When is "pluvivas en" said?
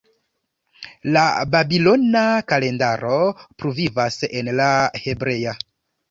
3.63-4.49